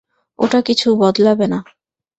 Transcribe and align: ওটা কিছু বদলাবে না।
ওটা 0.39 0.59
কিছু 0.61 0.87
বদলাবে 0.95 1.45
না। 1.47 1.59